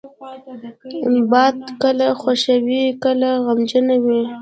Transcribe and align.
باد 1.31 1.55
کله 1.81 2.07
خوښ 2.21 2.43
وي، 2.67 2.83
کله 3.03 3.29
غمجنه 3.45 3.95
وي 4.03 4.21